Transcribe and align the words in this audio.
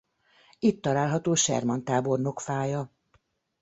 Itt 0.59 0.81
található 0.81 1.33
Sherman 1.33 1.83
tábornok 1.83 2.39
fája. 2.39 2.91